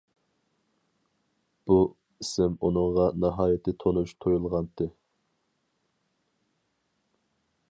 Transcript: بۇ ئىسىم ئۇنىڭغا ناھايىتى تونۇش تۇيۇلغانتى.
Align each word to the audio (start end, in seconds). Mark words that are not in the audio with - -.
بۇ 1.71 1.77
ئىسىم 2.25 2.57
ئۇنىڭغا 2.69 3.07
ناھايىتى 3.25 3.77
تونۇش 3.85 4.17
تۇيۇلغانتى. 4.25 4.91